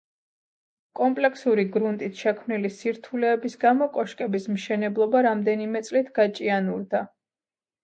[0.99, 7.07] კომპლექსური გრუნტით შექმნილი სირთულეების გამო კოშკების მშენებლობა რამდენიმე წლით გაჭიანურდა.